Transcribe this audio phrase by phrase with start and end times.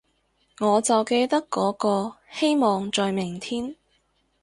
[0.59, 3.75] 我就記得嗰個，希望在明天